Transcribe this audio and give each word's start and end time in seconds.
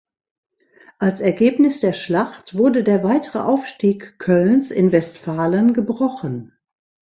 Als 0.97 1.21
Ergebnis 1.21 1.79
der 1.79 1.93
Schlacht 1.93 2.57
wurde 2.57 2.83
der 2.83 3.03
weitere 3.03 3.37
Aufstieg 3.37 4.17
Kölns 4.17 4.71
in 4.71 4.91
Westfalen 4.91 5.75
gebrochen. 5.75 6.57